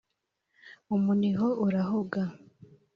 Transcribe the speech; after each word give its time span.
Umuniho 0.95 1.47
urahoga 1.65 2.21